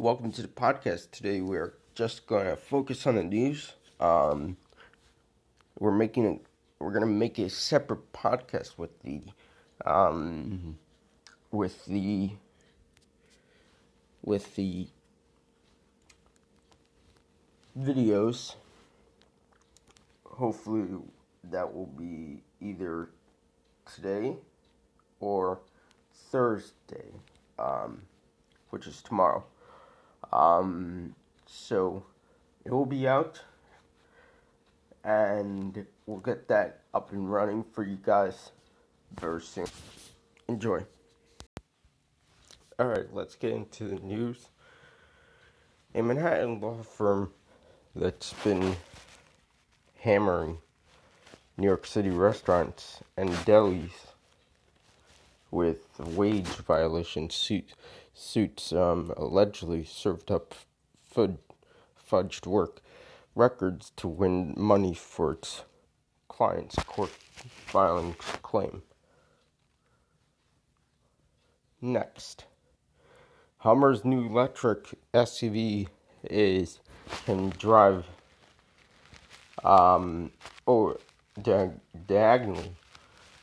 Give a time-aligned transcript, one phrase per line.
[0.00, 1.10] welcome to the podcast.
[1.10, 3.74] Today we're just gonna focus on the news.
[4.00, 4.56] Um,
[5.78, 9.20] we're making a, we're gonna make a separate podcast with the
[9.84, 10.78] um,
[11.50, 12.30] with the
[14.22, 14.86] with the
[17.78, 18.54] videos.
[20.24, 20.86] Hopefully,
[21.44, 23.10] that will be either
[23.94, 24.38] today
[25.20, 25.60] or
[26.30, 27.12] Thursday,
[27.58, 28.00] um,
[28.70, 29.44] which is tomorrow.
[30.32, 31.14] Um,
[31.46, 32.04] so
[32.64, 33.40] it will be out,
[35.04, 38.50] and we'll get that up and running for you guys
[39.18, 39.66] very soon.
[40.48, 40.84] Enjoy.
[42.78, 44.48] All right, let's get into the news.
[45.94, 47.32] A Manhattan law firm
[47.94, 48.76] that's been
[49.98, 50.58] hammering
[51.56, 53.90] New York City restaurants and delis
[55.50, 57.74] with wage violation suit,
[58.20, 60.54] suits um, allegedly served up
[61.14, 61.38] fud,
[62.10, 62.82] fudged work
[63.34, 65.64] records to win money for its
[66.28, 68.82] clients' court filing claim.
[71.80, 72.44] Next,
[73.58, 75.88] Hummer's new electric SUV
[76.24, 76.80] is
[77.24, 78.04] can drive
[79.64, 80.30] um,
[80.66, 80.98] or
[81.40, 82.72] diag- diagonally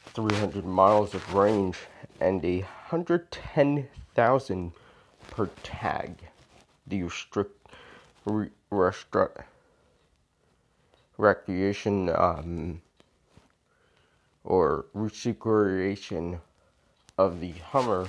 [0.07, 1.77] 300 miles of range
[2.19, 2.61] and a
[4.17, 4.71] 110,000
[5.29, 6.17] per tag.
[6.87, 7.67] The restrict
[8.25, 8.49] re-
[11.17, 12.81] recreation um,
[14.43, 16.41] or recreation
[17.17, 18.07] of the Hummer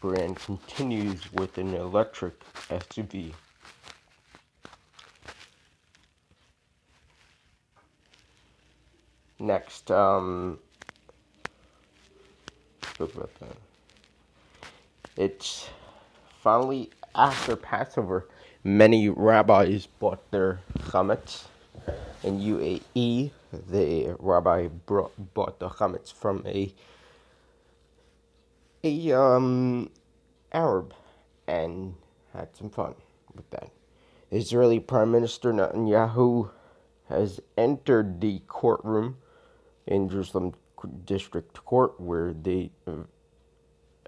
[0.00, 3.32] brand continues with an electric SUV.
[9.40, 10.58] Next, um.
[15.18, 15.68] It's
[16.40, 18.28] finally after Passover,
[18.62, 21.46] many rabbis bought their chametz.
[22.22, 26.72] In UAE, the rabbi brought, bought the chametz from a
[28.84, 29.90] a um
[30.52, 30.94] Arab
[31.48, 31.96] and
[32.32, 32.94] had some fun
[33.34, 33.70] with that.
[34.30, 36.50] Israeli Prime Minister Netanyahu
[37.08, 39.16] has entered the courtroom
[39.84, 40.54] in Jerusalem
[41.04, 42.70] District Court where the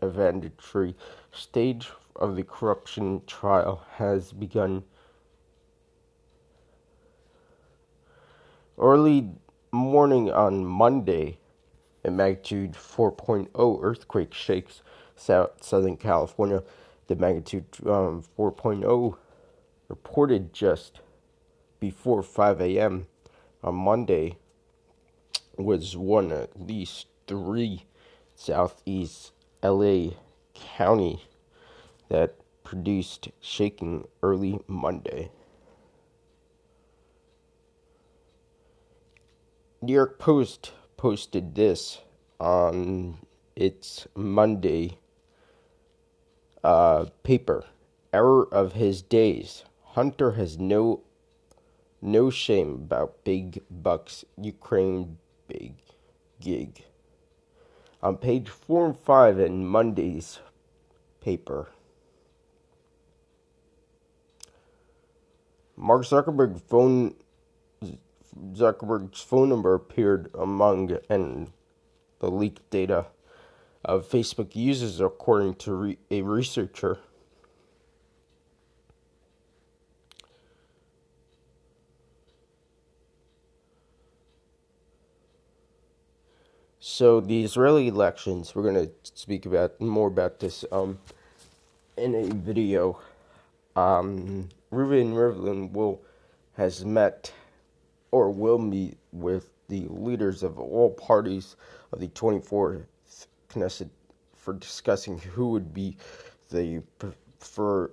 [0.00, 0.94] evidentiary
[1.33, 4.84] stage of the corruption trial has begun.
[8.78, 9.28] Early
[9.72, 11.38] morning on Monday,
[12.05, 14.83] a magnitude 4.0 earthquake shakes
[15.16, 16.62] South, Southern California.
[17.09, 19.17] The magnitude um, 4.0
[19.88, 21.00] reported just
[21.78, 23.06] before 5 a.m.
[23.62, 24.37] on Monday
[25.56, 27.84] was one at least three
[28.34, 29.32] southeast
[29.62, 30.10] LA
[30.54, 31.25] County
[32.09, 32.34] that
[32.65, 35.31] produced shaking early Monday.
[39.82, 42.00] New York Post posted this
[42.38, 43.19] on
[43.56, 44.99] its Monday
[46.62, 47.65] uh, paper.
[48.12, 49.65] Error of his days.
[49.94, 51.03] Hunter has no
[52.03, 55.19] no shame about big bucks Ukraine
[55.49, 55.75] big
[56.41, 56.84] gig.
[58.03, 60.41] On page four and five in Monday's
[61.21, 61.69] paper,
[65.77, 67.15] Mark Zuckerberg phone
[68.53, 71.53] Zuckerberg's phone number appeared among and
[72.21, 73.06] the leaked data
[73.84, 76.99] of Facebook users, according to re- a researcher.
[87.00, 90.99] So the Israeli elections, we're going to speak about more about this um,
[91.97, 92.99] in a video.
[93.75, 96.03] Um, Reuven Rivlin will
[96.59, 97.33] has met
[98.11, 101.56] or will meet with the leaders of all parties
[101.91, 102.84] of the 24th
[103.49, 103.88] Knesset
[104.37, 105.97] for discussing who would be
[106.50, 107.91] the prefer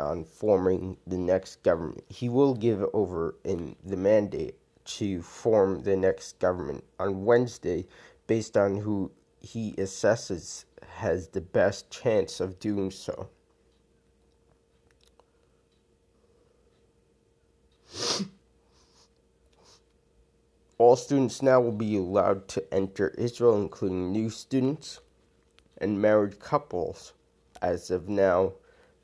[0.00, 2.02] on forming the next government.
[2.08, 7.86] He will give over in the mandate to form the next government on Wednesday
[8.26, 9.10] based on who
[9.40, 10.64] he assesses
[10.96, 13.28] has the best chance of doing so.
[20.78, 25.00] All students now will be allowed to enter Israel, including new students
[25.78, 27.12] and married couples.
[27.60, 28.54] As of now,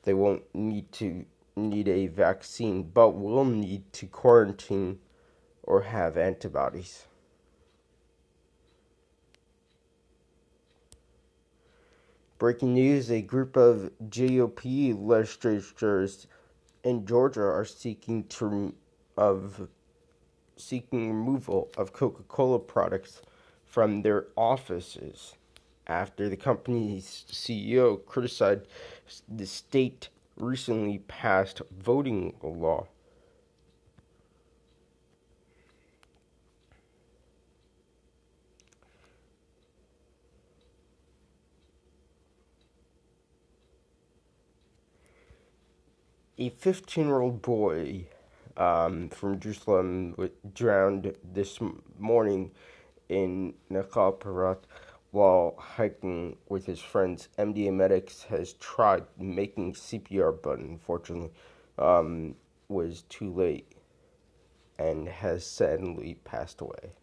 [0.03, 1.25] they won't need to
[1.55, 4.99] need a vaccine, but will need to quarantine
[5.63, 7.05] or have antibodies.
[12.39, 16.25] Breaking news a group of GOP legislators
[16.85, 18.73] in Georgia are seeking to
[19.17, 19.67] of
[20.55, 23.21] seeking removal of Coca-Cola products
[23.65, 25.35] from their offices
[25.85, 28.67] after the company's CEO criticized
[29.27, 30.07] the state
[30.37, 32.87] recently passed voting law.
[46.41, 48.05] A 15 year old boy
[48.55, 50.15] um, from Jerusalem
[50.53, 51.59] drowned this
[51.97, 52.51] morning
[53.09, 54.59] in Nechal Parat
[55.11, 57.27] while hiking with his friends.
[57.37, 61.31] MDA Medics has tried making CPR, but unfortunately
[61.77, 62.35] um,
[62.69, 63.73] was too late
[64.77, 66.93] and has sadly passed away.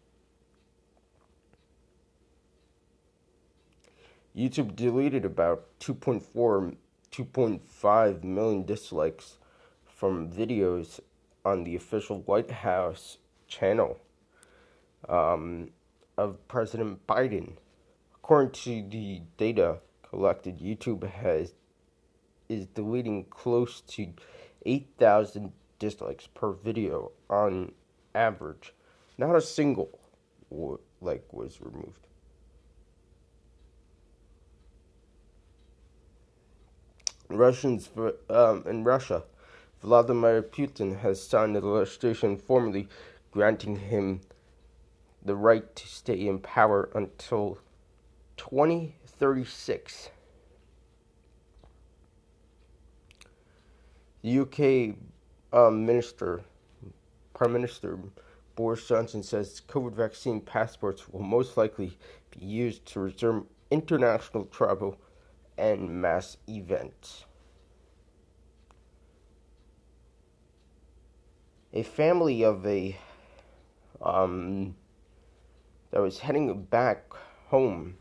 [4.35, 6.75] YouTube deleted about 2.4
[7.17, 9.37] 2.5 million dislikes
[9.87, 10.99] from videos
[11.43, 13.17] on the official White House
[13.47, 13.97] channel
[15.09, 15.71] um,
[16.15, 17.53] of President Biden.
[18.13, 21.55] According to the data collected, YouTube has
[22.49, 24.13] is deleting close to
[24.67, 27.71] 8,000 dislikes per video on
[28.13, 28.75] average.
[29.17, 29.99] Not a single
[31.01, 32.06] like was removed.
[37.29, 37.89] Russians
[38.29, 39.23] um, in Russia,
[39.81, 42.87] Vladimir Putin has signed a legislation formally
[43.31, 44.21] granting him
[45.23, 47.59] the right to stay in power until
[48.37, 50.09] 2036.
[54.21, 54.95] The UK
[55.53, 56.41] um, minister,
[57.33, 57.99] Prime Minister
[58.55, 61.97] Boris Johnson says COVID vaccine passports will most likely
[62.31, 64.97] be used to resume international travel
[65.57, 67.25] and mass events.
[71.73, 72.97] A family of a
[74.01, 74.75] um,
[75.91, 77.11] that was heading back
[77.47, 77.97] home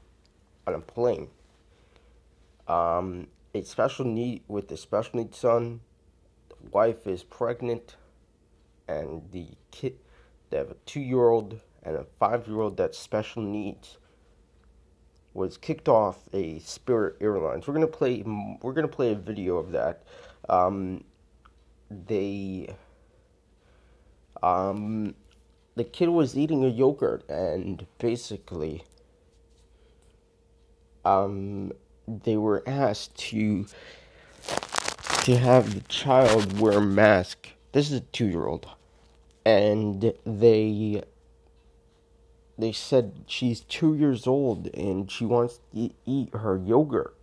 [0.66, 1.28] on a plane.
[2.68, 5.80] Um, a special need with a special needs son.
[6.48, 7.96] The wife is pregnant,
[8.88, 9.98] and the kid.
[10.50, 13.98] They have a two-year-old and a five-year-old that special needs
[15.36, 17.66] was kicked off a Spirit Airlines.
[17.66, 18.22] We're gonna play.
[18.62, 20.02] We're gonna play a video of that.
[20.48, 21.04] Um,
[21.90, 22.74] they.
[24.42, 25.14] Um,
[25.74, 28.84] the kid was eating a yogurt and basically.
[31.04, 31.72] Um,
[32.08, 33.66] they were asked to
[35.22, 37.48] to have the child wear a mask.
[37.72, 38.68] This is a two-year-old,
[39.44, 41.02] and they
[42.58, 47.14] they said she's two years old and she wants to eat her yogurt.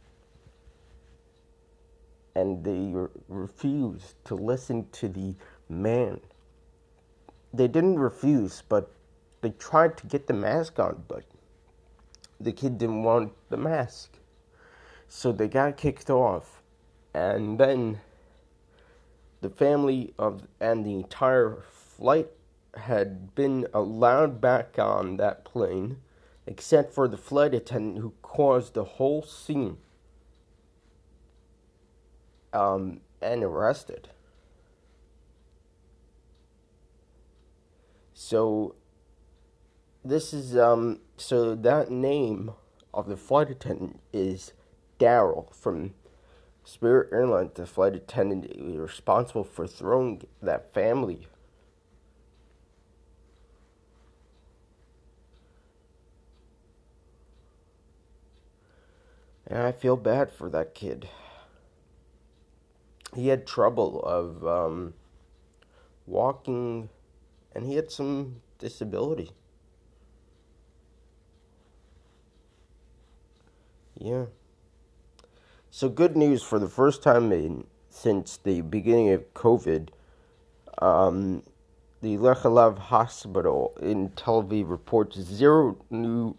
[2.36, 5.36] And they re- refused to listen to the
[5.70, 6.20] man.
[7.54, 8.92] They didn't refuse, but
[9.42, 11.24] they tried to get the mask on, but
[12.40, 14.18] the kid didn't want the mask.
[15.08, 16.62] So they got kicked off.
[17.14, 18.02] And then
[19.42, 22.30] the family of and the entire flight
[22.76, 25.98] had been allowed back on that plane,
[26.46, 29.78] except for the flight attendant who caused the whole scene
[32.52, 34.10] um, and arrested.
[38.14, 38.76] So,
[40.04, 42.52] this is, um, so that name
[42.94, 44.54] of the flight attendant is
[45.00, 45.94] Daryl from
[46.64, 51.28] Spirit Airlines, the flight attendant responsible for throwing that family
[59.54, 61.08] And I feel bad for that kid.
[63.16, 64.96] He had trouble of um,
[66.08, 66.90] walking,
[67.54, 69.30] and he had some disability.
[73.96, 74.26] Yeah.
[75.70, 79.90] So good news for the first time in since the beginning of COVID.
[80.82, 81.44] Um,
[82.02, 86.36] the Ichilov Hospital in Tel Aviv reports zero new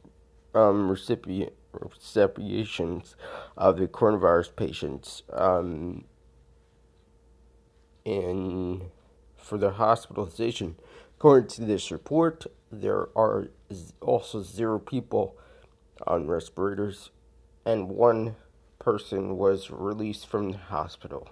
[0.52, 1.52] um, recipient
[1.98, 3.16] separations
[3.56, 5.22] of the coronavirus patients.
[5.32, 6.04] Um,
[8.06, 8.82] and
[9.36, 10.76] for their hospitalization,
[11.16, 13.48] according to this report, there are
[14.00, 15.36] also zero people
[16.06, 17.10] on respirators,
[17.64, 18.36] and one
[18.78, 21.28] person was released from the hospital.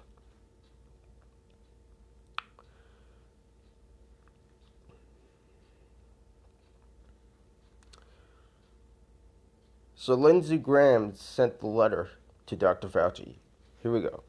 [10.03, 12.09] So Lindsey Graham sent the letter
[12.47, 12.89] to Dr.
[12.89, 13.37] Fauci.
[13.85, 14.25] Here we go.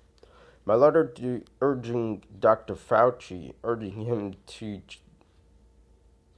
[0.66, 2.76] My letter to, urging Dr.
[2.76, 4.84] Fauci, urging him to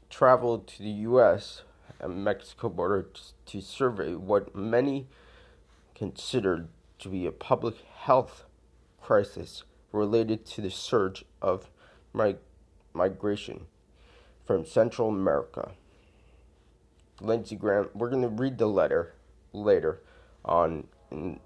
[0.09, 1.63] travel to the U.S.
[1.99, 3.09] and Mexico border
[3.47, 5.07] to survey what many
[5.95, 8.45] considered to be a public health
[9.01, 11.69] crisis related to the surge of
[12.13, 12.37] mig-
[12.93, 13.65] migration
[14.45, 15.71] from Central America.
[17.19, 19.11] Lindsey Graham, we're going to read the letter
[19.55, 20.01] later
[20.43, 21.39] on in,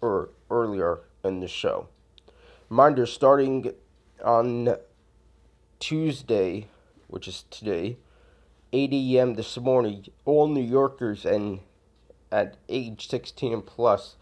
[0.00, 1.88] or earlier in the show.
[2.68, 3.72] Reminder starting
[4.24, 4.76] on
[5.78, 6.66] Tuesday,
[7.08, 7.96] which is today,
[8.72, 9.34] 8 a.m.
[9.34, 11.60] this morning, all New Yorkers and
[12.32, 14.16] at age 16 and plus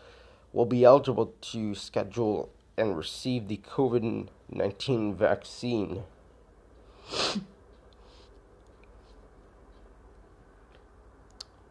[0.52, 6.02] will be eligible to schedule and receive the COVID 19 vaccine.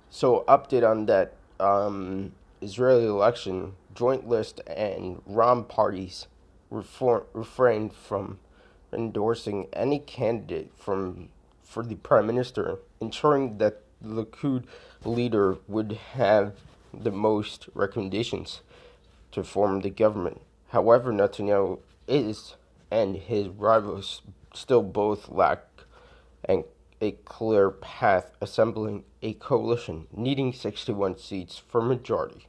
[0.09, 6.27] so, update on that um, Israeli election joint list and Ram parties
[6.69, 8.39] refrained from
[8.93, 11.29] endorsing any candidate from
[11.63, 14.65] for the prime minister, ensuring that the Likud
[15.05, 16.53] leader would have
[16.93, 18.61] the most recommendations
[19.31, 20.41] to form the government.
[20.69, 22.55] However, Netanyahu is
[22.89, 24.21] and his rivals
[24.53, 25.65] still both lack
[26.45, 26.65] an,
[27.01, 32.47] a clear path assembling a coalition needing 61 seats for majority.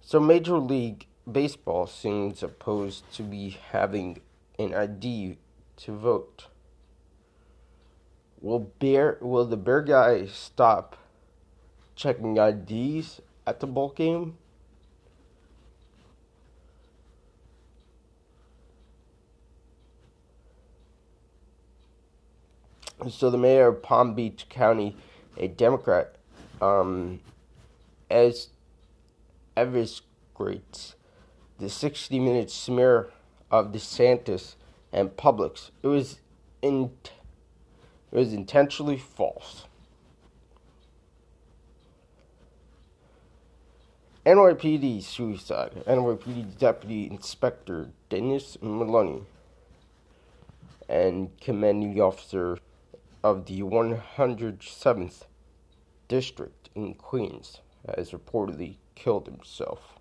[0.00, 4.20] So Major League Baseball seems opposed to be having
[4.58, 5.38] an ID
[5.76, 6.46] to vote.
[8.40, 10.96] Will Bear will the Bear guy stop
[11.94, 14.38] checking IDs at the ball game?
[23.08, 24.94] So the mayor of Palm Beach County,
[25.36, 26.16] a Democrat,
[26.60, 27.20] um,
[28.10, 28.48] as
[29.56, 30.02] Evis
[30.34, 30.94] greats
[31.60, 33.10] the 60 minute smear
[33.50, 34.54] of DeSantis
[34.92, 35.70] and Publix.
[35.82, 36.20] It was
[36.62, 39.66] in, it was intentionally false.
[44.24, 45.82] NYPD suicide.
[45.86, 49.22] NYPD Deputy Inspector Dennis Maloney
[50.88, 52.58] and commanding officer
[53.22, 55.24] of the 107th
[56.08, 57.60] District in Queens
[57.96, 59.98] has reportedly killed himself.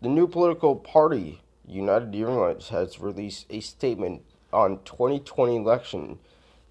[0.00, 6.18] The new political party, United Airlines, has released a statement on 2020 election.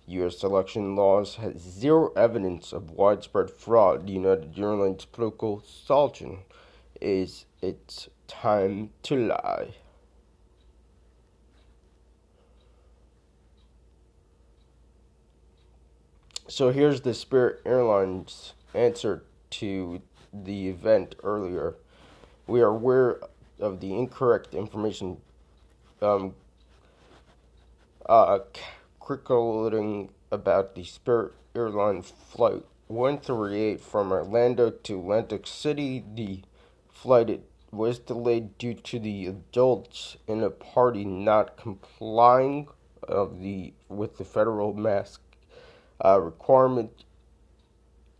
[0.07, 0.43] U.S.
[0.43, 4.09] election laws has zero evidence of widespread fraud.
[4.09, 6.39] United Airlines political slogan
[7.01, 9.73] is it's time to lie.
[16.49, 20.01] So here's the Spirit Airlines answer to
[20.31, 21.75] the event earlier
[22.47, 23.19] we are aware
[23.59, 25.17] of the incorrect information
[26.01, 26.35] um,
[28.07, 28.39] uh,
[29.05, 36.03] circulating about the Spirit Airline flight 138 from Orlando to Atlantic City.
[36.15, 36.43] The
[36.89, 42.69] flight was delayed due to the adults in a party not complying
[43.03, 45.21] of the with the federal mask
[46.03, 47.03] uh, requirement.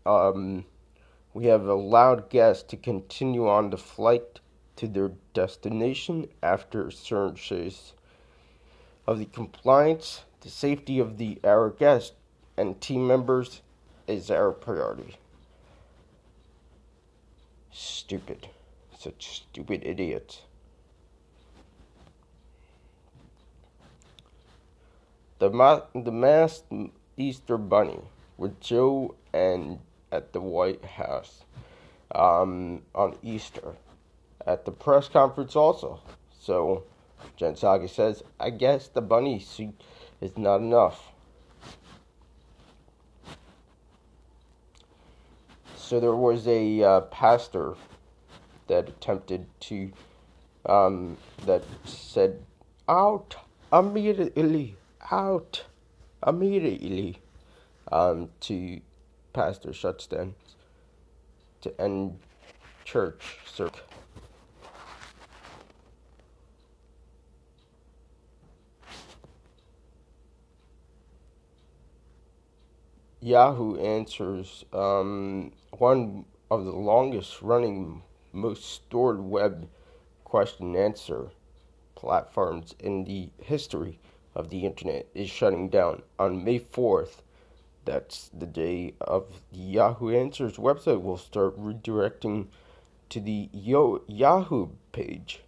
[0.06, 0.64] Um,
[1.34, 4.40] we have allowed guests to continue on the flight
[4.76, 7.92] to their destination after searches
[9.06, 12.12] of the compliance, the safety of the our guests
[12.56, 13.62] and team members
[14.06, 15.16] is our priority.
[17.72, 18.48] Stupid.
[18.98, 20.42] Such stupid idiots.
[25.38, 26.72] The, ma- the masked
[27.18, 28.00] Easter Bunny
[28.38, 31.44] with Joe and at the White House
[32.14, 33.74] um, on Easter
[34.46, 36.00] at the press conference also.
[36.40, 36.84] So
[37.36, 39.82] Jen Psaki says, I guess the bunny suit
[40.20, 41.12] is not enough.
[45.76, 47.74] So there was a uh, pastor
[48.66, 49.90] that attempted to,
[50.66, 52.42] um, that said,
[52.88, 53.36] out
[53.72, 54.76] immediately,
[55.10, 55.64] out
[56.26, 57.18] immediately,
[57.92, 58.80] um, to
[59.32, 60.34] pastor shuts down
[61.60, 62.18] to end
[62.84, 63.80] church service.
[73.20, 79.68] Yahoo Answers, um, one of the longest running, most stored web
[80.24, 81.30] question answer
[81.94, 83.98] platforms in the history
[84.38, 87.22] of the internet is shutting down on May 4th.
[87.84, 92.46] That's the day of the Yahoo Answers website will start redirecting
[93.10, 95.40] to the Yo- Yahoo page,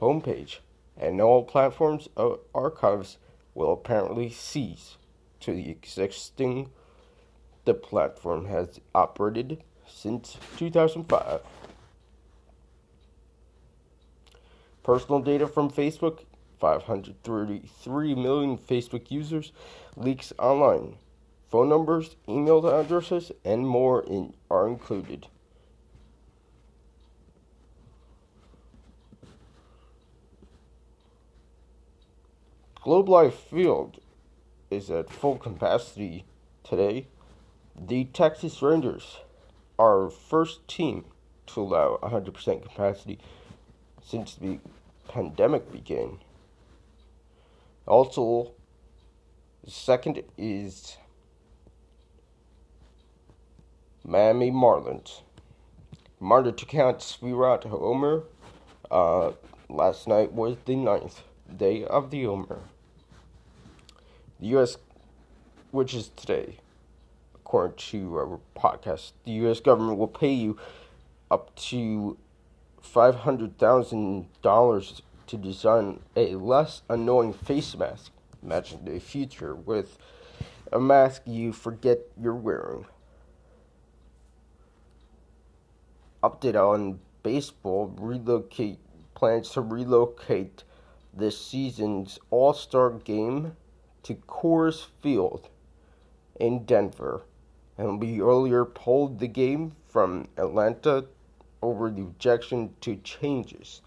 [0.00, 0.58] homepage,
[0.96, 3.16] and all platforms of archives
[3.54, 4.96] will apparently cease
[5.40, 6.70] to the existing
[7.64, 11.40] the platform has operated since 2005.
[14.82, 16.20] Personal data from Facebook
[16.60, 19.52] 533 million Facebook users
[19.96, 20.96] leaks online.
[21.50, 25.26] Phone numbers, email addresses, and more in, are included.
[32.82, 34.00] Globe Life Field
[34.70, 36.24] is at full capacity
[36.62, 37.08] today.
[37.76, 39.18] The Texas Rangers
[39.78, 41.04] are first team
[41.48, 43.18] to allow 100% capacity
[44.02, 44.60] since the
[45.08, 46.18] pandemic began.
[47.90, 48.52] Also,
[49.64, 50.96] the second is
[54.04, 55.22] Miami Marlins.
[56.20, 58.22] Martin to count Virat Homer.
[58.92, 59.32] Uh,
[59.68, 61.24] last night was the ninth
[61.56, 62.60] day of the Omer.
[64.38, 64.76] The U.S.,
[65.72, 66.58] which is today,
[67.34, 69.58] according to our podcast, the U.S.
[69.58, 70.56] government will pay you
[71.28, 72.16] up to
[72.84, 78.10] $500,000 to design a less annoying face mask.
[78.42, 79.96] Imagine the future with
[80.72, 82.84] a mask you forget you're wearing.
[86.24, 88.80] Update on baseball relocate
[89.14, 90.64] plans to relocate
[91.14, 93.56] this season's All-Star game
[94.02, 95.48] to Coors Field
[96.40, 97.22] in Denver,
[97.78, 101.04] and we earlier pulled the game from Atlanta
[101.62, 103.80] over the objection to changes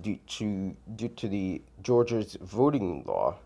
[0.00, 3.36] due to due to the Georgia's voting law.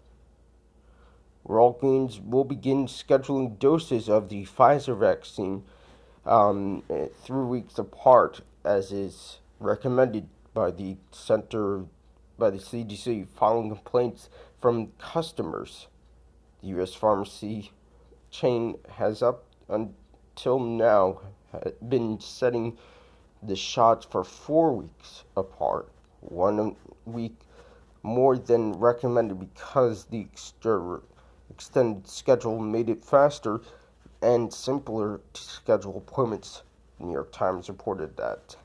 [1.46, 5.62] Walgreens will begin scheduling doses of the Pfizer vaccine
[6.24, 6.82] um,
[7.22, 11.84] three weeks apart, as is recommended by the Center
[12.38, 14.28] by the CDC following complaints
[14.60, 15.86] from customers.
[16.62, 16.94] The U.S.
[16.94, 17.70] pharmacy
[18.30, 21.20] chain has up until now
[21.86, 22.76] been setting
[23.42, 25.88] the shots for four weeks apart,
[26.30, 27.36] one week
[28.02, 30.26] more than recommended because the
[31.50, 33.60] extended schedule made it faster
[34.22, 36.62] and simpler to schedule appointments.
[36.98, 38.56] The New York Times reported that.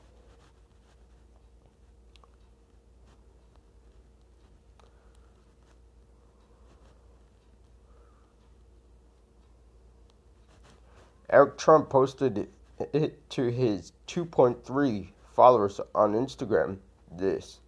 [11.32, 12.48] Eric Trump posted
[12.92, 16.78] it to his 2.3 followers on Instagram
[17.10, 17.60] this.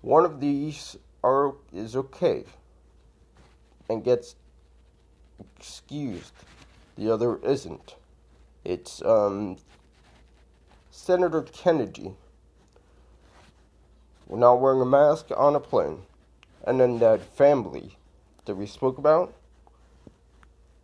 [0.00, 2.44] One of these are is okay
[3.88, 4.36] and gets
[5.56, 6.32] excused.
[6.96, 7.96] The other isn't.
[8.64, 9.56] It's um,
[10.90, 12.12] Senator Kennedy.
[14.26, 16.02] We're not wearing a mask on a plane.
[16.64, 17.96] And then that family
[18.44, 19.32] that we spoke about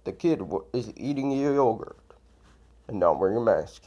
[0.05, 0.43] the kid
[0.73, 1.97] is eating yogurt
[2.87, 3.85] and not wearing a mask.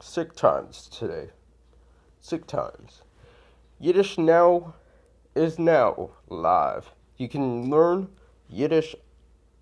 [0.00, 1.30] Sick times today.
[2.24, 3.02] Sick times.
[3.78, 4.76] Yiddish Now
[5.34, 6.94] is now live.
[7.18, 8.08] You can learn
[8.48, 8.96] Yiddish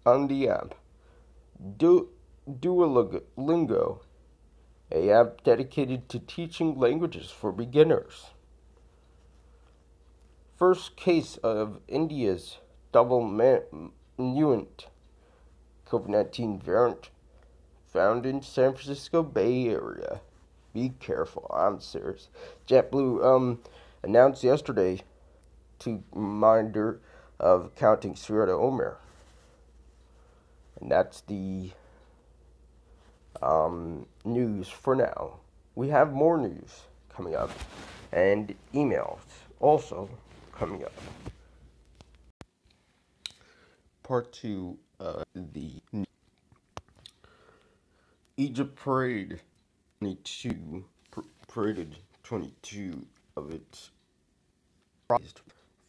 [0.07, 0.77] on the app.
[1.77, 2.11] Du-
[2.49, 4.03] Duolingo,
[4.93, 8.27] a app dedicated to teaching languages for beginners.
[10.57, 12.59] First case of India's
[12.93, 13.25] double
[14.17, 14.87] mutant
[15.89, 17.11] COVID 19 variant
[17.93, 20.21] found in San Francisco Bay Area.
[20.73, 22.29] Be careful, I'm serious.
[22.67, 23.59] JetBlue um,
[24.03, 25.01] announced yesterday
[25.81, 27.01] to reminder
[27.39, 28.97] of counting Sierra Omer.
[30.81, 31.71] And that's the
[33.43, 35.41] um, news for now.
[35.75, 36.83] We have more news
[37.15, 37.51] coming up
[38.13, 39.21] and emails
[39.61, 40.09] also
[40.53, 40.93] coming up
[44.13, 45.81] part two, uh, the
[48.37, 49.41] Egypt Parade
[50.03, 50.85] 22,
[51.47, 53.91] paraded 22 of its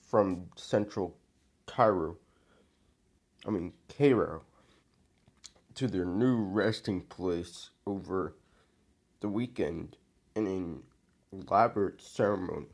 [0.08, 1.17] from central
[1.65, 2.17] Cairo,
[3.47, 4.43] I mean Cairo,
[5.73, 8.36] to their new resting place over
[9.21, 9.97] the weekend
[10.36, 10.84] in an
[11.32, 12.67] elaborate ceremony.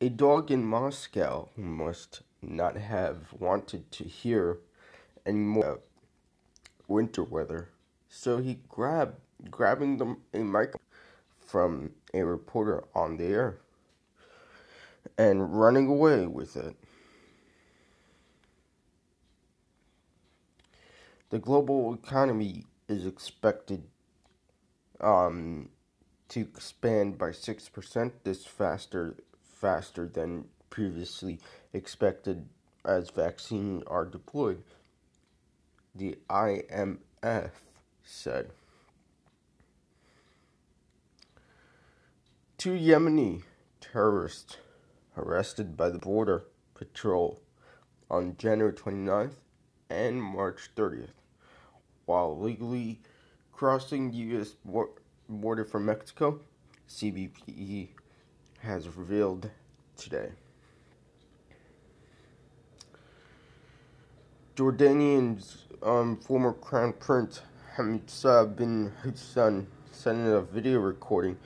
[0.00, 4.58] A dog in Moscow must not have wanted to hear
[5.26, 5.80] any more
[6.86, 7.71] winter weather,
[8.14, 9.16] so he grabbed
[9.50, 10.74] grabbing the, a mic
[11.40, 13.58] from a reporter on the air.
[15.18, 16.76] and running away with it.
[21.30, 23.84] The global economy is expected
[25.00, 25.70] um,
[26.28, 31.38] to expand by 6%, this faster faster than previously
[31.72, 32.46] expected
[32.84, 34.62] as vaccines are deployed.
[35.94, 37.50] The IMF
[38.04, 38.50] said.
[42.58, 43.42] Two Yemeni
[43.80, 44.56] terrorists
[45.16, 47.40] arrested by the Border Patrol
[48.10, 49.34] on January 29th
[49.90, 51.10] and March 30th
[52.06, 53.00] while legally
[53.52, 54.56] crossing the U.S.
[55.28, 56.40] border from Mexico,
[56.88, 57.88] CBP
[58.60, 59.50] has revealed
[59.96, 60.30] today.
[64.56, 67.40] Jordanian's um, former crown prince
[67.76, 71.38] Hamza bin Hassan sent a video recording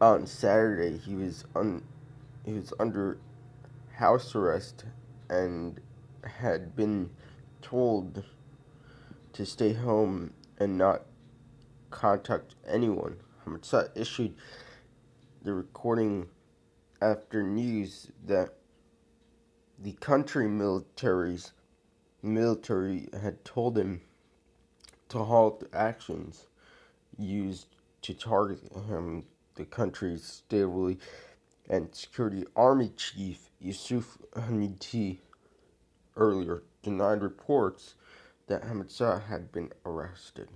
[0.00, 0.98] on Saturday.
[0.98, 1.84] He was un,
[2.44, 3.18] he was under
[3.92, 4.84] house arrest
[5.30, 5.80] and
[6.24, 7.10] had been
[7.62, 8.24] told
[9.34, 11.02] to stay home and not
[11.90, 13.18] contact anyone.
[13.44, 14.34] Hamza issued
[15.44, 16.26] the recording
[17.00, 18.54] after news that
[19.78, 21.52] the country militaries
[22.22, 24.00] military had told him
[25.14, 26.48] to halt actions
[27.16, 27.68] used
[28.02, 29.24] to target him.
[29.54, 30.98] The country's stability
[31.70, 35.18] and security army chief Yusuf Hamidi
[36.16, 37.94] earlier denied reports
[38.48, 40.48] that Hamza had been arrested.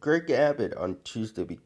[0.00, 1.60] Greg Abbott on Tuesday be,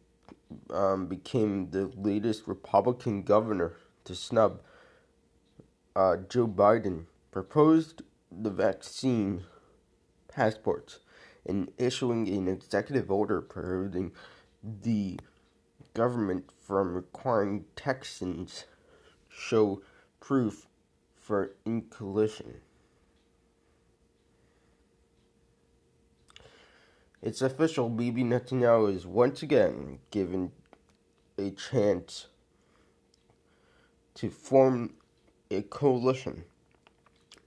[0.68, 3.72] um, became the latest Republican governor
[4.04, 4.60] to snub
[5.96, 7.06] uh, Joe Biden.
[7.30, 9.44] Proposed the vaccine
[10.28, 11.00] passports
[11.46, 14.12] and issuing an executive order prohibiting
[14.62, 15.18] the
[15.94, 18.64] government from requiring Texans
[19.28, 19.82] show
[20.20, 20.66] proof
[21.14, 22.60] for inculation.
[27.22, 30.52] It's official, Bibi Netanyahu is once again given
[31.38, 32.26] a chance
[34.14, 34.94] to form
[35.50, 36.44] a coalition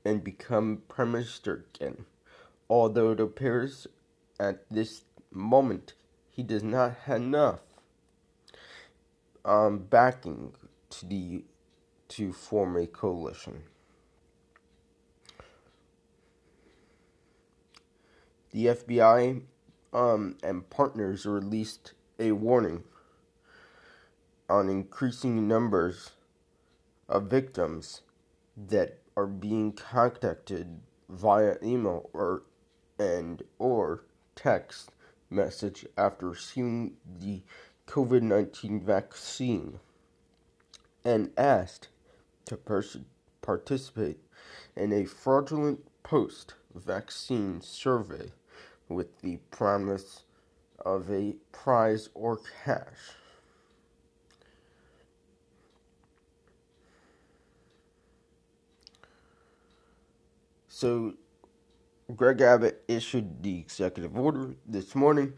[0.06, 2.06] and become prime minister again.
[2.70, 3.88] Although it appears
[4.40, 5.94] at this moment
[6.30, 7.60] he does not have enough
[9.46, 10.54] um, backing
[10.90, 11.44] to the
[12.10, 13.64] to form a coalition.
[18.52, 19.42] The FBI
[19.94, 22.84] um, and partners released a warning
[24.50, 26.12] on increasing numbers
[27.10, 28.02] of victims
[28.56, 32.44] that are being contacted via email or
[33.00, 34.92] and or text
[35.30, 37.42] message after receiving the
[37.88, 39.80] COVID-19 vaccine
[41.04, 41.90] and asked
[42.46, 42.98] to pers-
[43.42, 44.20] participate
[44.76, 48.32] in a fraudulent post vaccine survey
[48.88, 50.24] with the promise
[50.86, 53.18] of a prize or cash.
[60.84, 61.14] So,
[62.14, 65.32] Greg Abbott issued the executive order this morning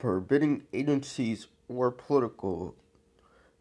[0.00, 2.74] forbidding agencies or political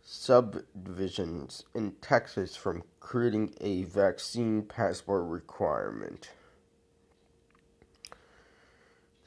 [0.02, 6.32] subdivisions in Texas from creating a vaccine passport requirement.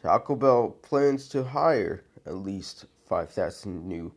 [0.02, 4.12] Taco Bell plans to hire at least 5,000 new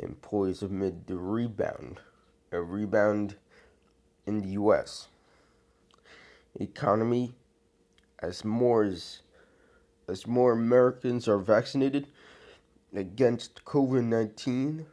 [0.00, 2.00] employees amid the rebound,
[2.50, 3.36] a rebound
[4.26, 5.06] in the U.S.
[6.60, 7.34] economy
[8.20, 9.20] as more as,
[10.08, 12.08] as more Americans are vaccinated
[12.94, 14.84] against COVID-19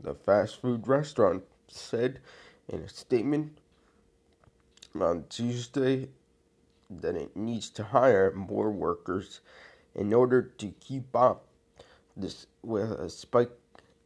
[0.00, 2.20] the fast food restaurant said
[2.68, 3.58] in a statement
[5.00, 6.08] on Tuesday
[6.88, 9.40] that it needs to hire more workers
[9.94, 11.46] in order to keep up
[12.16, 13.50] this with a spike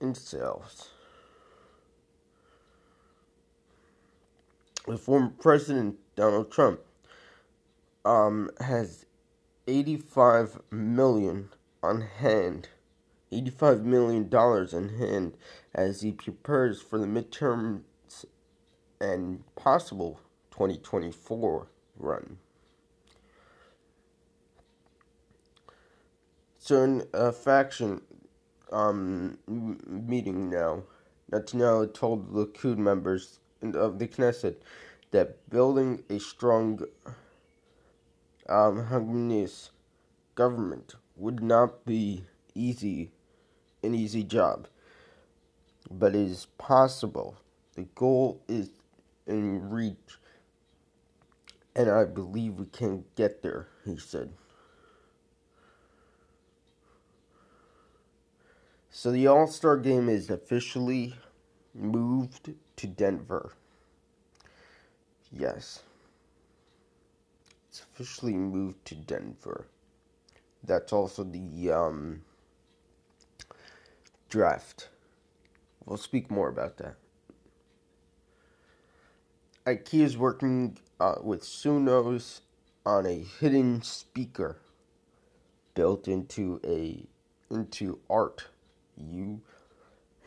[0.01, 0.91] in sales.
[4.87, 6.81] The former president Donald Trump
[8.05, 9.07] um, has
[9.67, 11.49] 85 million
[11.83, 12.69] on hand
[13.33, 14.29] $85 million
[14.73, 15.37] in hand
[15.75, 17.81] as he prepares for the midterms
[19.01, 22.37] and possible 2024 run.
[26.59, 28.03] So, in a faction
[28.71, 30.83] um, meeting now,
[31.33, 34.57] Netanyahu told the Likud members of the Knesset
[35.11, 36.81] that building a strong
[38.49, 39.71] um, harmonious
[40.35, 43.11] government would not be easy
[43.83, 44.67] an easy job,
[45.91, 47.37] but it is possible.
[47.75, 48.71] The goal is
[49.27, 50.19] in reach,
[51.75, 54.33] and I believe we can get there, he said.
[58.91, 61.15] So the All Star game is officially
[61.75, 63.53] moved to Denver.
[65.33, 65.83] Yes.
[67.69, 69.67] It's officially moved to Denver.
[70.65, 72.23] That's also the um,
[74.29, 74.89] draft.
[75.85, 76.97] We'll speak more about that.
[79.67, 82.41] IKEA is working uh, with Sonos
[82.85, 84.57] on a hidden speaker
[85.75, 87.07] built into a
[87.51, 88.47] into art.
[88.97, 89.41] You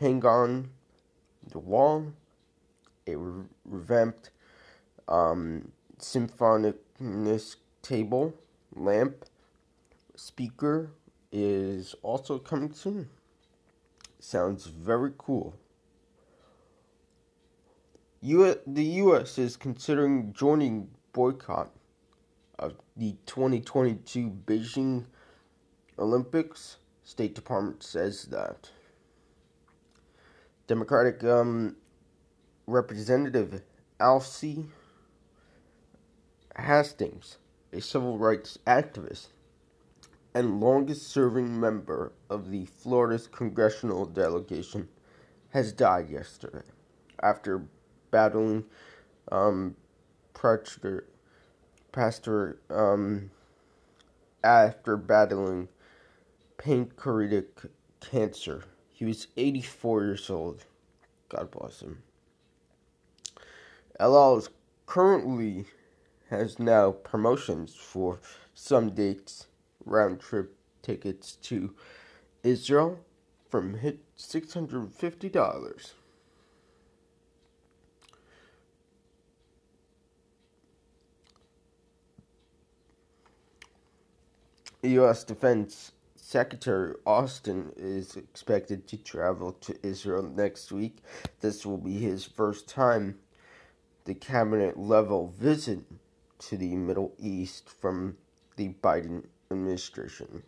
[0.00, 0.70] hang on
[1.50, 2.12] the wall
[3.06, 4.30] a re- revamped
[5.08, 8.34] um, Symfonisk table
[8.74, 9.24] lamp
[10.16, 10.90] speaker
[11.32, 13.08] is also coming soon.
[14.20, 15.54] Sounds very cool.
[18.20, 19.38] U- the U.S.
[19.38, 21.70] is considering joining boycott
[22.58, 25.04] of the 2022 Beijing
[25.98, 26.78] Olympics.
[27.02, 28.70] State Department says that.
[30.66, 31.76] Democratic um,
[32.66, 33.60] Representative
[34.00, 34.64] Alcee
[36.56, 37.38] Hastings,
[37.72, 39.28] a civil rights activist
[40.34, 44.88] and longest serving member of the Florida's congressional delegation,
[45.50, 46.66] has died yesterday
[47.22, 47.66] after
[48.10, 48.64] battling
[49.30, 49.76] um,
[50.34, 51.06] pastor,
[51.92, 53.30] pastor um,
[54.42, 55.68] after battling
[56.58, 57.60] pancreatic
[58.00, 58.64] cancer.
[58.92, 60.64] He was 84 years old.
[61.28, 62.02] God bless him.
[64.00, 64.48] El is
[64.86, 65.66] currently
[66.38, 68.18] has now promotions for
[68.54, 69.46] some dates
[69.84, 71.74] round trip tickets to
[72.42, 73.00] Israel
[73.48, 75.92] from hit $650.
[84.82, 85.24] U.S.
[85.24, 90.98] Defense Secretary Austin is expected to travel to Israel next week.
[91.40, 93.18] This will be his first time
[94.04, 95.80] the cabinet level visit
[96.38, 98.16] to the Middle East from
[98.56, 100.42] the Biden administration.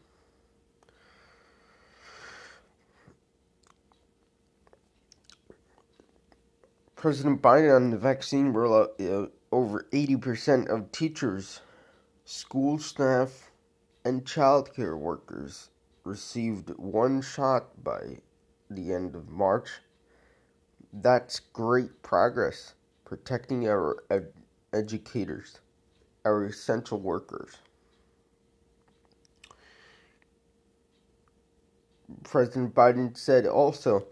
[6.96, 11.60] President Biden on the vaccine rollout, uh, over 80% of teachers,
[12.24, 13.50] school staff,
[14.04, 15.70] and childcare workers
[16.04, 18.18] received one shot by
[18.70, 19.82] the end of March.
[20.92, 24.32] That's great progress protecting our ed-
[24.72, 25.60] educators,
[26.26, 27.56] our essential workers.
[32.24, 34.06] President Biden said also,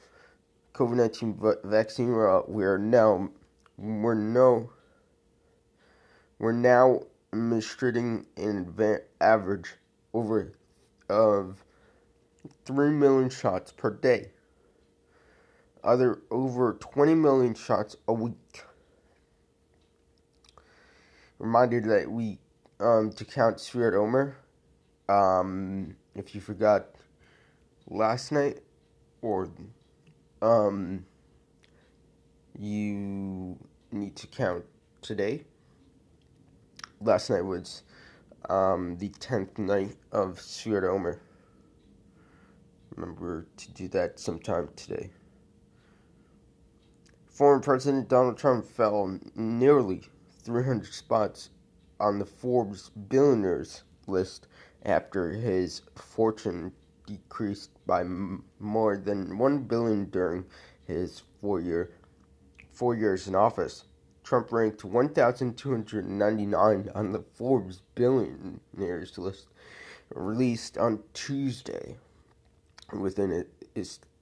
[0.74, 2.48] COVID nineteen vaccine rollout.
[2.48, 3.28] We are now,
[3.76, 4.70] we're no,
[6.38, 7.00] we're now
[7.32, 9.74] administering an average
[10.12, 10.52] over
[11.08, 11.64] of
[12.64, 14.30] three million shots per day.
[15.82, 18.62] Other over twenty million shots a week.
[21.44, 22.38] Reminder that we
[22.80, 24.34] um, to count Sfirot Omer.
[25.10, 26.86] Um, if you forgot
[27.86, 28.60] last night
[29.20, 29.50] or
[30.40, 31.04] um
[32.58, 33.58] you
[33.92, 34.64] need to count
[35.02, 35.44] today.
[37.02, 37.82] Last night was
[38.48, 41.20] um, the 10th night of Sfirot Omer.
[42.96, 45.10] Remember to do that sometime today.
[47.28, 50.04] Former President Donald Trump fell nearly
[50.44, 51.48] 300 spots
[51.98, 54.46] on the Forbes billionaires list
[54.84, 56.70] after his fortune
[57.06, 60.44] decreased by m- more than 1 billion during
[60.86, 61.92] his 4 year
[62.72, 63.84] 4 years in office.
[64.22, 69.48] Trump ranked 1299 on the Forbes billionaires list
[70.14, 71.96] released on Tuesday
[72.92, 73.46] within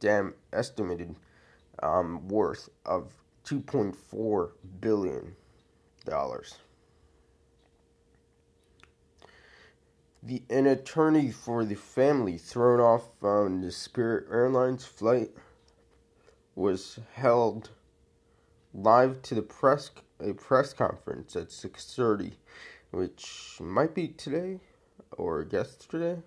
[0.01, 1.17] damn estimated
[1.83, 3.13] um, worth of
[3.45, 5.35] 2.4 billion
[6.03, 6.59] dollars.
[10.23, 15.31] the an attorney for the family thrown off on the Spirit Airlines flight
[16.55, 17.71] was held
[18.73, 22.35] live to the press a press conference at 6:30
[22.93, 24.61] which might be today
[25.19, 26.23] or yesterday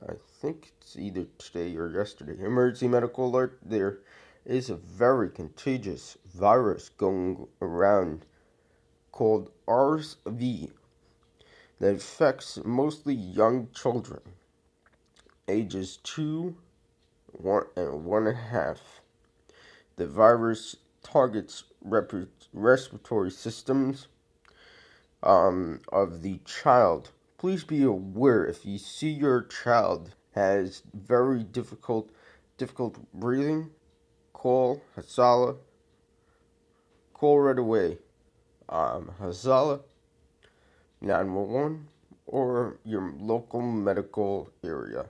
[0.00, 3.98] I think it's either today or yesterday emergency medical alert there
[4.44, 8.26] is a very contagious virus going around
[9.16, 10.70] called RSV
[11.80, 14.20] that affects mostly young children,
[15.48, 16.54] ages 2,
[17.32, 19.00] one and one and a half.
[19.96, 22.12] The virus targets rep-
[22.52, 24.08] respiratory systems
[25.22, 27.10] um, of the child.
[27.38, 32.10] Please be aware if you see your child has very difficult
[32.58, 33.70] difficult breathing,
[34.34, 35.56] call Hatzalah.
[37.14, 37.96] Call right away.
[38.68, 39.80] Um, Hatzalah
[41.00, 41.88] 911
[42.26, 45.06] or your local medical area.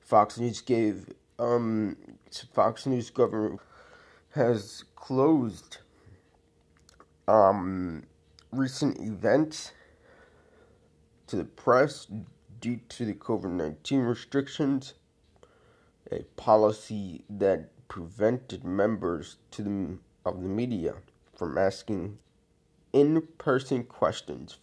[0.00, 1.96] Fox News gave um,
[2.52, 3.60] Fox News government
[4.30, 5.78] has closed
[7.28, 8.04] um,
[8.52, 9.72] recent events
[11.26, 12.06] to the press
[12.60, 14.94] due to the COVID 19 restrictions,
[16.10, 20.94] a policy that prevented members to the, of the media
[21.36, 22.18] from asking
[22.94, 24.58] in person questions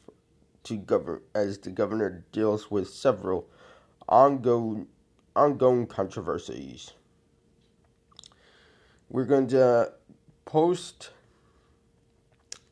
[0.64, 3.48] to govern as the governor deals with several
[4.10, 4.88] ongoing
[5.36, 6.94] ongoing controversies.
[9.10, 9.94] We're going to
[10.46, 11.12] post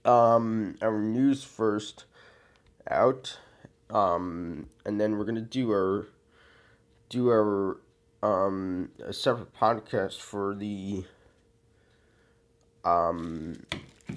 [0.05, 2.05] um, our news first
[2.89, 3.37] out,
[3.89, 6.07] um, and then we're gonna do our
[7.09, 7.77] do our
[8.21, 11.03] um, a separate podcast for the
[12.85, 13.55] um,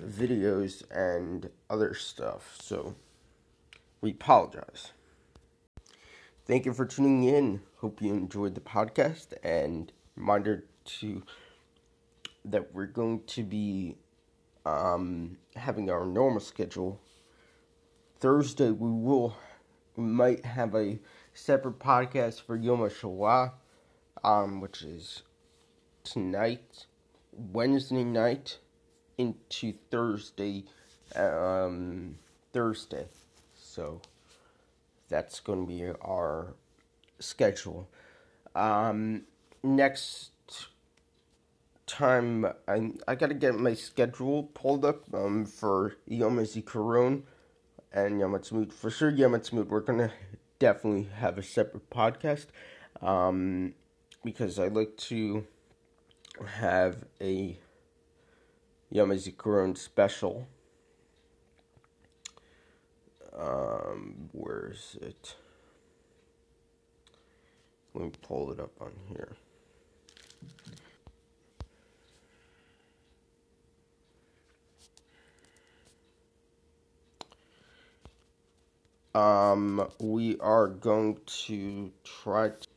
[0.03, 2.57] videos and other stuff.
[2.61, 2.95] So
[4.01, 4.93] we apologize.
[6.45, 7.63] Thank you for tuning in.
[7.79, 11.23] Hope you enjoyed the podcast and reminder to
[12.45, 13.97] that we're going to be
[14.67, 17.01] um, having our normal schedule.
[18.19, 19.37] Thursday we will
[19.97, 20.99] we might have a
[21.35, 23.53] separate podcast for Yom HaShoah,
[24.25, 25.23] um, which is
[26.03, 26.87] tonight,
[27.33, 28.59] Wednesday night
[29.23, 30.65] into Thursday,
[31.17, 32.17] um,
[32.53, 33.07] Thursday.
[33.55, 34.01] So
[35.09, 36.55] that's going to be our
[37.19, 37.89] schedule.
[38.55, 39.23] Um,
[39.63, 40.33] next
[41.87, 47.23] time I I gotta get my schedule pulled up um for Yom HaZikaron
[47.93, 48.73] and Yom Ha'atzmaut.
[48.73, 50.11] For sure, Yom Ha'atzmaut, we're gonna
[50.59, 52.47] definitely have a separate podcast
[53.03, 53.75] um
[54.25, 55.45] because I like to
[56.47, 57.59] have a
[58.93, 59.11] Yom
[59.75, 60.47] special.
[63.35, 65.35] Um, where is it?
[67.95, 69.33] Let me pull it up on here.
[79.15, 82.69] Um, we are going to try to.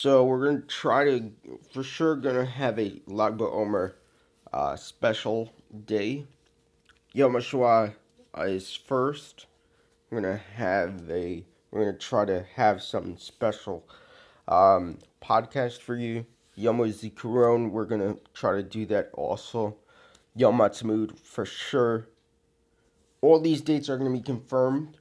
[0.00, 1.32] So we're gonna try to,
[1.72, 3.94] for sure, gonna have a Lag BaOmer
[4.52, 5.52] uh, special
[5.86, 6.24] day.
[7.14, 7.94] Yom HaShoah
[8.42, 9.46] is first.
[10.08, 11.44] We're gonna have a.
[11.72, 13.88] We're gonna try to have something special
[14.46, 16.26] um, podcast for you.
[16.54, 19.78] Yom HaZikaron, we're to try to do that also.
[20.36, 22.06] Yom Ha'atzmaut, for sure.
[23.20, 24.96] All these dates are to be confirmed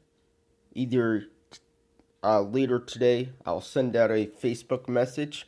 [0.74, 1.28] either
[2.24, 3.30] uh, later today.
[3.46, 5.48] I'll send out a Facebook message.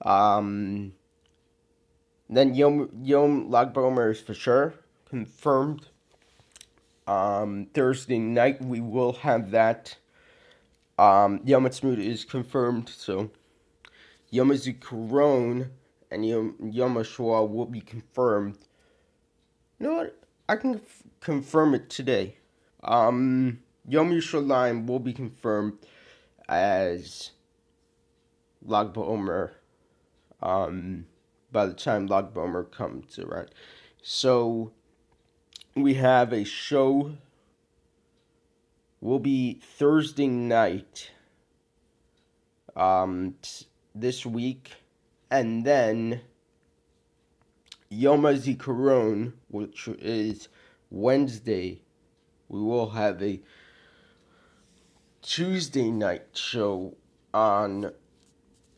[0.00, 0.94] Um,
[2.28, 4.74] then Yom, Yom Lag BaOmer is for sure
[5.08, 5.86] confirmed.
[7.06, 9.96] Um, Thursday night we will have that
[10.98, 13.30] um, Yom Ha'atzmaut is confirmed, so
[14.30, 15.68] Yom HaZikaron
[16.10, 18.58] and Yom, Yom HaShoah will be confirmed.
[19.78, 20.18] You know what?
[20.48, 22.36] I can f- confirm it today.
[22.84, 25.74] Um, Yom Yerushalayim will be confirmed
[26.48, 27.32] as
[28.64, 29.50] Lag BaOmer
[30.40, 31.06] um,
[31.50, 33.50] by the time Lag BaOmer comes around.
[34.00, 34.72] So
[35.74, 37.12] we have a show
[39.00, 41.10] will be Thursday night
[42.76, 44.70] um, t- this week,
[45.28, 46.20] and then
[47.90, 50.48] Yom HaZikaron, which is
[50.88, 51.80] Wednesday,
[52.48, 53.40] we will have a
[55.22, 56.96] Tuesday night show
[57.32, 57.92] on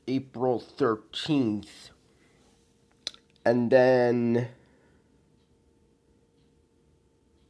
[0.07, 1.90] April 13th.
[3.47, 4.49] And then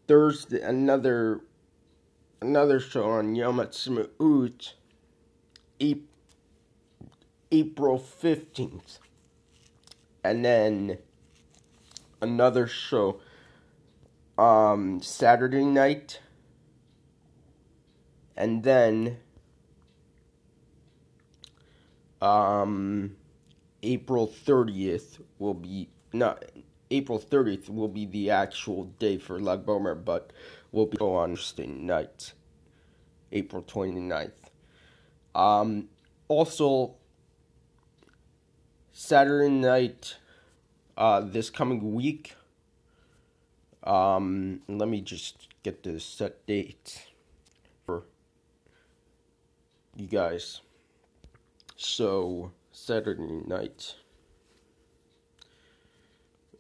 [0.07, 1.41] Thursday, another
[2.41, 4.75] another show on Yom Ha'atzmaut,
[7.51, 8.99] April 15th.
[10.23, 10.99] And then
[12.21, 13.21] another show
[14.39, 16.21] um, Saturday night.
[18.37, 19.19] And then
[22.21, 23.17] um,
[23.83, 26.45] April 30th will be, not
[26.91, 30.33] April 30th will be the actual day for Lag BaOmer, but
[30.73, 32.33] we'll be on Thursday night,
[33.33, 34.31] April 29th.
[35.35, 35.89] Um,
[36.29, 36.95] also,
[38.93, 40.17] Saturday night,
[40.97, 42.37] uh, this coming week.
[43.83, 47.14] Um, let me just get the set date
[49.97, 50.61] you guys.
[51.77, 53.95] So, Saturday night.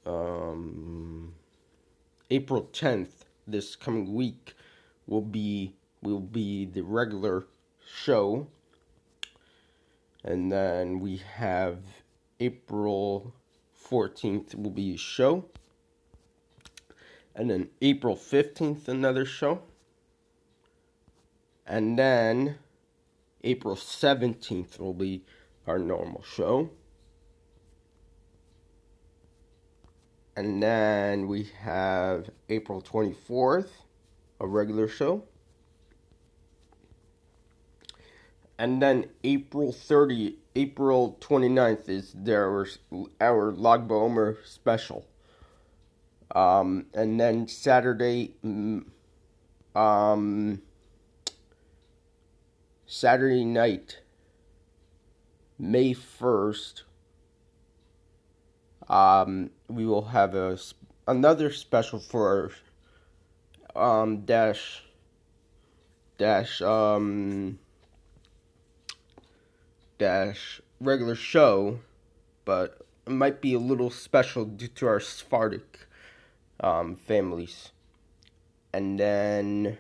[0.06, 1.34] Um,
[2.30, 4.54] April 10th, this coming week,
[5.06, 7.46] will be will be the regular
[7.86, 8.46] show.
[10.22, 11.78] And then we have
[12.40, 13.34] April
[13.90, 15.46] 14th will be a show.
[17.34, 19.62] And then April 15th, another show.
[21.66, 22.58] And then
[23.44, 25.22] April 17th will be
[25.66, 26.70] our normal show.
[30.36, 33.68] And then we have April 24th,
[34.40, 35.24] a regular show.
[38.58, 42.66] And then April 30, April 29th is their
[43.20, 45.06] our Lag BaOmer special.
[46.34, 48.84] Um, and then Saturday, mm,
[49.76, 50.62] um,
[52.94, 53.98] Saturday night,
[55.58, 56.82] May 1st,
[58.88, 60.56] um, we will have a
[61.08, 62.52] another special for
[63.74, 64.84] um, dash
[66.18, 67.58] dash um
[69.98, 71.80] dash regular show,
[72.44, 75.88] but it might be a little special due to our Sephardic
[76.60, 77.72] um, families.
[78.72, 79.78] And then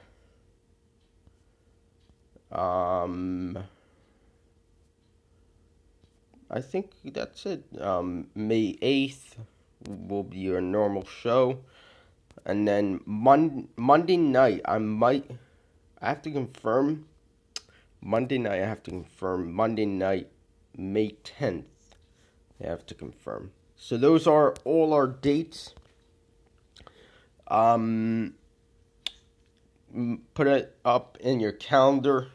[2.54, 3.58] um,
[6.50, 7.64] I think that's it.
[7.80, 9.36] Um, May 8th
[9.88, 11.60] will be your normal show.
[12.44, 15.30] And then Mon- Monday night, I might,
[16.00, 17.06] I have to confirm.
[18.00, 19.52] Monday night, I have to confirm.
[19.52, 20.28] Monday night,
[20.76, 21.64] May 10th,
[22.62, 23.52] I have to confirm.
[23.76, 25.74] So those are all our dates.
[27.48, 28.34] Um,
[30.34, 32.28] put it up in your calendar.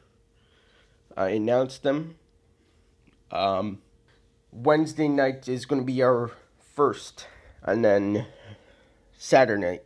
[1.20, 2.16] I announced them.
[3.30, 3.82] Um,
[4.54, 6.32] Wednesday night is going to be our
[6.74, 7.28] first,
[7.62, 8.26] and then
[9.18, 9.82] Saturday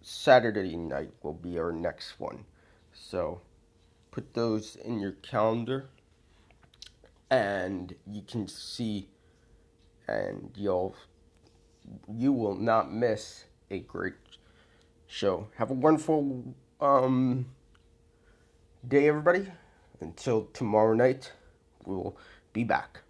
[0.00, 2.44] Saturday night will be our next one.
[2.92, 3.40] So
[4.12, 5.88] put those in your calendar,
[7.28, 9.08] and you can see,
[10.06, 10.94] and you'll
[12.08, 14.14] you will not miss a great
[15.08, 15.48] show.
[15.56, 17.46] Have a wonderful um,
[18.86, 19.48] day, everybody.
[20.00, 21.32] Until tomorrow night,
[21.84, 22.16] we'll
[22.52, 23.00] be back.